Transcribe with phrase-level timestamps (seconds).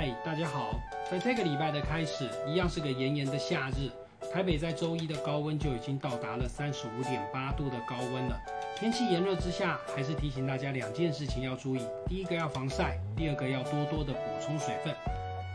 [0.00, 0.80] 嗨，大家好！
[1.10, 3.90] 在这个礼拜的开始，一样是个炎炎的夏日。
[4.32, 8.40] 台北在周一的高温就已经到达了三十五点八度的高温了。
[8.74, 14.94] 天气炎热之下，还是提醒大家两件事情要注意：第一个要防晒，第二个要多多的补充水分。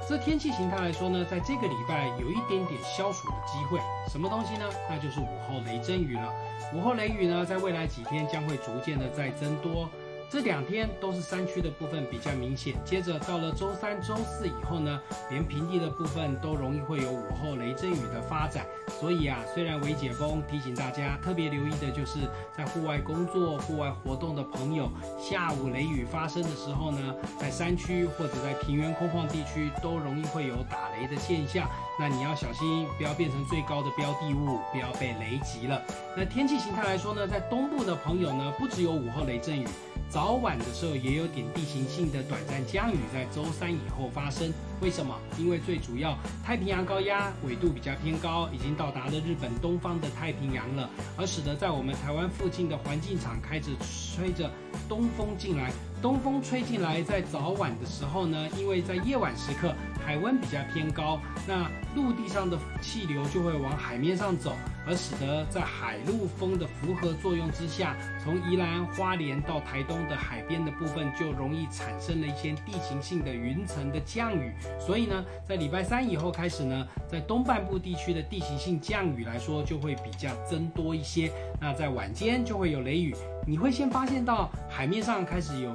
[0.08, 3.80] 这天气形态来说呢，在这个礼拜有一点点消暑的机会。
[4.12, 4.70] 什么东西呢？
[4.88, 6.32] 那就是午后雷阵雨了。
[6.72, 9.90] 午后雷雨呢，在未来几天将会逐渐的在增多。
[10.30, 18.66] 这两天都是山区的部分比较明显，接着到了周三、周四以后呢，连平地的部分都容易会有午后雷阵雨的发展。
[19.00, 22.20] 所以啊，虽然未解封，提醒大家特别留意的就是
[22.56, 31.70] 在户外工作、户外活动的朋友，下午雷雨发生的时候呢，在山区或者在平原空旷地区都容易会有打雷的现象。
[31.98, 35.82] 那你要小心，不要变成最高的标的物，不要被雷击了。
[36.18, 39.66] 那天气形态来说呢，在东部的朋友呢，不只有午后雷阵雨。
[40.10, 44.54] 早晚的时候也有点地形性的短暂降雨，在周三以后发生。
[44.82, 45.14] 为什么？
[45.38, 53.72] 因为最主要太平洋高压纬度比较偏高，已经到达了日本东方的太平洋了，而使得在我们台湾附近的环境场开始
[54.16, 54.50] 吹着
[54.88, 55.72] 东风进来。
[56.06, 59.74] 东风吹进来，在早晚的时候呢，因为在夜晚时刻
[60.06, 64.54] 海温比较偏高，那陆地上的气流就会往海面上走，
[64.86, 74.54] 而使得在海陆风的符合作用之下，从宜兰花莲到台东的海边的部分就容易产生了一些地形性的云层的降雨。
[74.80, 81.32] 所以呢，在礼拜三以后开始呢，在东半部地区的地形性降雨来说，就会比较增多一些。
[81.60, 83.16] 那在晚间就会有雷雨，
[83.48, 85.74] 你会先发现到海面上开始有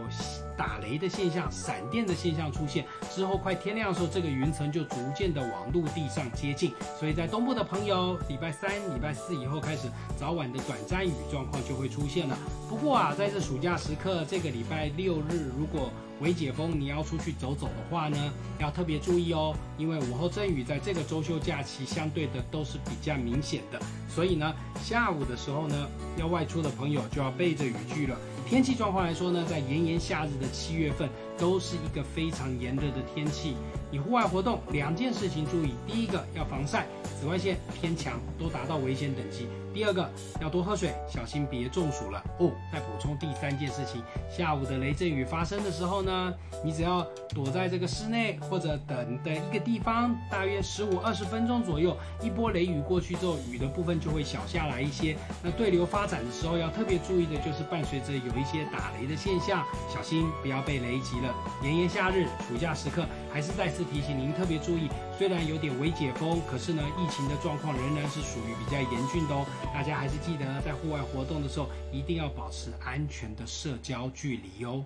[0.56, 2.84] 打雷的现象、闪电的现象出现。
[3.10, 6.72] 之后快天亮的时候，这个云层就逐渐的往陆地上接近。
[6.98, 12.38] 所以在东部的朋友，礼拜三、礼拜四以后开始，早晚的短暂雨状况就会出现了。
[12.68, 25.88] 不过啊，在这暑假时刻，这个礼拜六日，如果未解封，你要出去走走的话呢，要特别注意哦，因为午后阵雨在这个周休假期相对的都是比较明显的，所以呢，下午的时候呢，
[26.19, 28.14] 要外出的朋友就要备着雨具了。
[28.50, 33.55] 天气状况来说呢，在炎炎夏日的七月份，都是一个非常炎热的天气。
[33.93, 36.84] 你户外活动两件事情注意，第一个要防晒，
[37.21, 39.47] 紫外线偏强，都达到危险等级。
[39.72, 40.10] 第二个
[40.41, 42.50] 要多喝水，小心别中暑了哦。
[42.72, 46.34] 再补充第三件事情，下午的雷阵雨发生的时候呢，
[46.65, 55.16] 你只要躲在这个室内或者等的一个地方，大约十五二十分钟左右，一波雷雨过去之后，雨的部分就会小下来一些。
[55.42, 61.34] 那对流发展的时候要特别注意的就是伴随着有一些打雷的现象，小心不要被雷击了。
[61.62, 64.88] 炎炎夏日，暑假时刻，还是再次提醒您特别注意。
[65.16, 69.47] 虽然有点微解封，可是呢，疫情的状况仍然是属于比较严峻的哦。
[69.72, 74.84] 大家还是记得在户外活动的时候，一定要保持安全的社交距离哦。